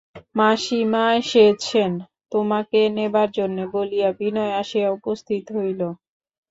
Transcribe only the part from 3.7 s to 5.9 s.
বলিয়া বিনয় আসিয়া উপস্থিত হইল।